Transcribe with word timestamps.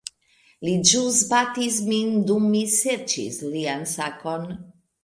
Li 0.67 0.71
ĵus 0.91 1.19
batis 1.33 1.77
min 1.91 2.17
dum 2.31 2.51
mi 2.55 2.65
serĉis 2.81 3.41
lian 3.55 3.89
sakon 3.97 4.55